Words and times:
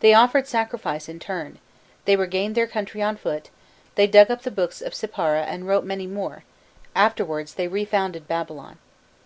They 0.00 0.14
offered 0.14 0.46
sacrifice 0.46 1.10
in 1.10 1.18
turn, 1.18 1.58
they 2.06 2.16
regained 2.16 2.54
their 2.54 2.66
country 2.66 3.02
on 3.02 3.18
foot, 3.18 3.50
they 3.96 4.06
dug 4.06 4.30
up 4.30 4.44
the 4.44 4.50
books 4.50 4.80
of 4.80 4.94
Sippara 4.94 5.42
and 5.42 5.68
wrote 5.68 5.84
many 5.84 6.06
more; 6.06 6.44
afterwards 6.96 7.52
they 7.52 7.68
refounded 7.68 8.26
Babylon." 8.26 8.78